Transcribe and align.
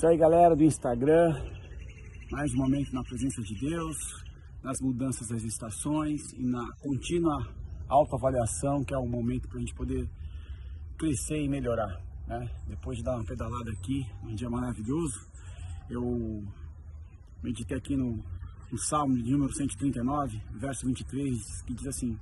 Isso 0.00 0.06
aí, 0.06 0.16
galera 0.16 0.56
do 0.56 0.64
Instagram. 0.64 1.38
Mais 2.30 2.50
um 2.54 2.56
momento 2.56 2.90
na 2.90 3.02
presença 3.02 3.42
de 3.42 3.54
Deus, 3.60 3.98
nas 4.62 4.80
mudanças 4.80 5.28
das 5.28 5.42
estações 5.42 6.22
e 6.32 6.42
na 6.42 6.66
contínua 6.80 7.46
autoavaliação, 7.86 8.82
que 8.82 8.94
é 8.94 8.96
o 8.96 9.06
momento 9.06 9.46
para 9.46 9.58
a 9.58 9.60
gente 9.60 9.74
poder 9.74 10.08
crescer 10.96 11.42
e 11.42 11.50
melhorar. 11.50 12.00
Né? 12.26 12.48
Depois 12.66 12.96
de 12.96 13.04
dar 13.04 13.16
uma 13.16 13.26
pedalada 13.26 13.70
aqui, 13.72 14.06
um 14.22 14.34
dia 14.34 14.48
maravilhoso, 14.48 15.20
eu 15.90 16.42
meditei 17.42 17.76
aqui 17.76 17.94
no, 17.94 18.24
no 18.72 18.78
Salmo 18.78 19.22
de 19.22 19.30
número 19.30 19.52
139, 19.52 20.40
verso 20.52 20.86
23, 20.86 21.62
que 21.66 21.74
diz 21.74 21.86
assim: 21.86 22.18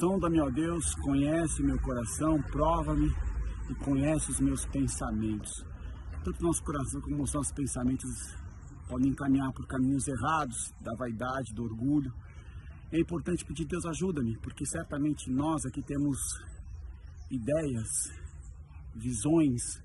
Sonda-me, 0.00 0.40
ó 0.40 0.50
Deus, 0.50 0.96
conhece 0.96 1.62
meu 1.62 1.78
coração, 1.80 2.42
prova-me 2.50 3.08
e 3.70 3.74
conhece 3.84 4.32
os 4.32 4.40
meus 4.40 4.66
pensamentos 4.66 5.64
tanto 6.24 6.42
nosso 6.42 6.62
coração 6.62 7.00
como 7.00 7.22
os 7.22 7.32
nossos 7.32 7.52
pensamentos 7.52 8.10
podem 8.88 9.10
encaminhar 9.10 9.52
por 9.52 9.66
caminhos 9.66 10.06
errados, 10.08 10.72
da 10.80 10.94
vaidade, 10.94 11.54
do 11.54 11.64
orgulho. 11.64 12.12
É 12.90 12.98
importante 12.98 13.44
pedir 13.44 13.66
Deus 13.66 13.84
ajuda-me, 13.84 14.36
porque 14.38 14.64
certamente 14.64 15.30
nós 15.30 15.64
aqui 15.66 15.82
temos 15.82 16.18
ideias, 17.30 17.88
visões 18.94 19.82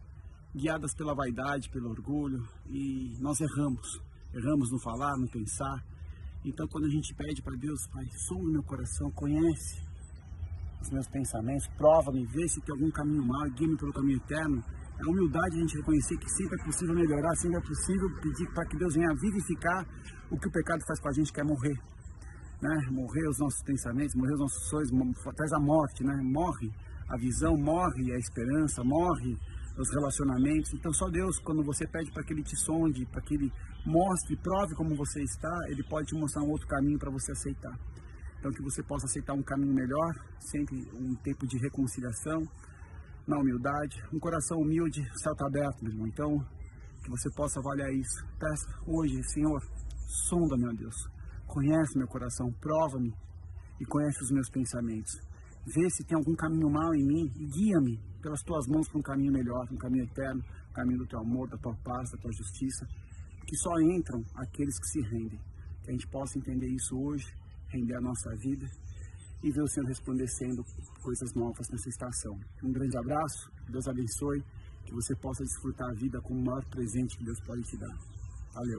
guiadas 0.56 0.94
pela 0.96 1.14
vaidade, 1.14 1.70
pelo 1.70 1.90
orgulho 1.90 2.48
e 2.68 3.18
nós 3.20 3.40
erramos. 3.42 4.02
Erramos 4.34 4.72
no 4.72 4.80
falar, 4.80 5.18
no 5.18 5.30
pensar. 5.30 5.84
Então 6.46 6.68
quando 6.68 6.86
a 6.86 6.90
gente 6.90 7.14
pede 7.14 7.42
para 7.42 7.56
Deus, 7.58 7.86
Pai, 7.88 8.06
som 8.28 8.42
meu 8.42 8.64
coração, 8.64 9.12
conhece 9.12 9.84
os 10.82 10.90
meus 10.90 11.08
pensamentos, 11.08 11.68
prova-me, 11.78 12.26
vê 12.26 12.48
se 12.48 12.62
tem 12.62 12.74
algum 12.74 12.92
caminho 12.92 13.26
mal, 13.26 13.50
guia-me 13.52 13.78
pelo 13.78 13.94
caminho 13.94 14.18
eterno 14.18 14.64
a 15.04 15.10
humildade 15.10 15.58
a 15.58 15.60
gente 15.60 15.78
reconhecer 15.78 16.18
que 16.18 16.30
sempre 16.30 16.62
é 16.62 16.64
possível 16.64 16.96
melhorar, 16.96 17.36
sempre 17.36 17.58
é 17.58 17.62
possível 17.62 18.10
pedir 18.22 18.48
para 18.54 18.66
que 18.66 18.78
Deus 18.78 18.96
venha 18.96 19.14
vivificar 19.20 19.86
o 20.32 20.40
que 20.40 20.48
o 20.48 20.52
pecado 20.52 20.82
faz 20.88 21.00
com 21.00 21.10
a 21.10 21.12
gente, 21.12 21.34
que 21.34 21.42
é 21.42 21.44
morrer. 21.44 21.78
Né? 22.62 22.88
Morrer 22.92 23.28
os 23.28 23.38
nossos 23.40 23.62
pensamentos, 23.64 24.16
morrer 24.16 24.34
os 24.34 24.40
nossos 24.40 24.70
sonhos, 24.70 24.90
traz 25.36 25.52
a 25.52 25.60
morte, 25.60 26.04
né? 26.04 26.16
morre 26.24 26.72
a 27.10 27.18
visão, 27.18 27.58
morre 27.58 28.14
a 28.14 28.18
esperança, 28.18 28.82
morre 28.84 29.38
os 29.78 29.90
relacionamentos. 29.92 30.74
Então 30.74 30.94
só 30.94 31.10
Deus, 31.10 31.38
quando 31.40 31.64
você 31.64 31.86
pede 31.86 32.12
para 32.12 32.24
que 32.24 32.32
Ele 32.32 32.44
te 32.44 32.56
sonde, 32.56 33.06
para 33.08 33.22
que 33.22 33.36
Ele 33.36 33.52
mostre, 33.86 34.38
prove 34.38 34.74
como 34.76 34.96
você 34.96 35.22
está, 35.22 35.52
Ele 35.68 35.84
pode 35.84 36.08
te 36.08 36.16
mostrar 36.16 36.44
um 36.44 36.50
outro 36.50 36.68
caminho 36.68 36.98
para 36.98 37.12
você 37.12 37.34
aceitar. 37.34 37.78
Então 38.40 38.52
que 38.52 38.62
você 38.62 38.82
possa 38.84 39.06
aceitar 39.06 39.34
um 39.34 39.44
caminho 39.44 39.74
melhor, 39.74 40.14
sempre 40.40 40.76
um 40.94 41.16
tempo 41.16 41.46
de 41.46 41.58
reconciliação, 41.58 42.48
na 43.28 43.38
humildade, 43.38 44.04
um 44.14 44.20
coração 44.20 44.58
humilde, 44.60 45.02
céu 45.18 45.32
está 45.32 45.48
aberto, 45.48 45.82
meu 45.82 45.92
irmão. 45.92 46.08
Então, 46.08 46.46
que 47.04 47.10
você 47.10 47.30
possa 47.32 47.60
avaliar 47.60 47.92
isso. 47.94 48.26
Peça 48.40 48.68
hoje, 48.86 49.22
Senhor, 49.32 49.62
sonda, 50.30 50.58
meu 50.58 50.74
Deus. 50.74 50.96
Conhece 51.48 51.98
meu 51.98 52.08
coração, 52.08 52.52
prova-me 52.60 53.14
e 53.80 53.86
conhece 53.86 54.24
os 54.24 54.32
meus 54.32 54.50
pensamentos. 54.50 55.14
Vê 55.66 55.90
se 55.90 56.04
tem 56.04 56.18
algum 56.18 56.36
caminho 56.36 56.70
mal 56.70 56.94
em 56.94 57.06
mim 57.06 57.32
e 57.36 57.46
guia-me 57.46 58.00
pelas 58.22 58.42
tuas 58.44 58.68
mãos 58.68 58.88
para 58.88 59.00
um 59.00 59.02
caminho 59.02 59.32
melhor, 59.32 59.68
um 59.72 59.78
caminho 59.78 60.04
eterno, 60.04 60.44
um 60.70 60.74
caminho 60.74 61.00
do 61.00 61.08
teu 61.08 61.20
amor, 61.20 61.50
da 61.50 61.58
tua 61.58 61.76
paz, 61.84 62.10
da 62.12 62.18
tua 62.18 62.32
justiça. 62.32 62.86
Que 63.48 63.56
só 63.58 63.80
entram 63.80 64.24
aqueles 64.36 64.78
que 64.80 64.88
se 64.88 65.02
rendem. 65.02 65.40
Que 65.84 65.90
a 65.90 65.94
gente 65.94 66.08
possa 66.08 66.38
entender 66.38 66.68
isso 66.68 66.98
hoje, 66.98 67.26
render 67.70 67.96
a 67.96 68.02
nossa 68.02 68.30
vida 68.38 68.66
e 69.44 69.52
ver 69.52 69.62
o 69.62 69.68
Senhor 69.68 69.86
resplandecendo 69.86 70.64
coisas 71.02 71.34
novas 71.34 71.68
nessa 71.70 71.90
estação. 71.90 72.40
Um 72.64 72.72
grande 72.72 72.98
abraço, 72.98 73.52
Deus 73.70 73.88
abençoe, 73.88 74.42
que 74.86 74.94
você 74.94 75.14
possa 75.16 75.44
desfrutar 75.44 75.90
a 75.90 75.94
vida 75.94 76.22
com 76.22 76.34
o 76.34 76.42
maior 76.42 76.64
presente 76.66 77.18
que 77.18 77.26
Deus 77.26 77.40
pode 77.42 77.62
te 77.64 77.78
dar. 77.78 78.23